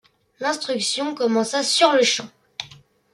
L’instruction 0.39 1.13
commença 1.13 1.61
sur-le-champ. 1.61 2.25